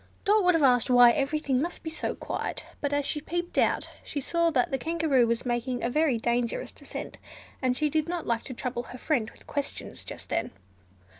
[0.25, 3.87] Dot would have asked why everything must be so quiet; but as she peeped out,
[4.03, 7.19] she saw that the Kangaroo was making a very dangerous descent,
[7.61, 10.49] and she did not like to trouble her friend with questions just then.